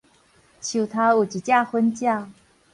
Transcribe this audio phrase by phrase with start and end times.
[0.03, 0.13] 樹頭有一隻
[1.71, 2.25] 粉鳥